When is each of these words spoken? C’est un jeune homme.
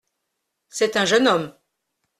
C’est 0.67 0.97
un 0.97 1.05
jeune 1.05 1.27
homme. 1.27 1.53